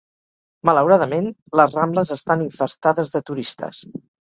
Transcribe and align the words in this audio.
Malauradament, 0.69 1.27
les 1.61 1.77
Rambles 1.81 2.15
estan 2.17 2.43
infestades 2.47 3.15
de 3.19 3.25
turistes. 3.31 3.87